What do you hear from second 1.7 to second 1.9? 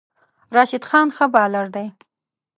دی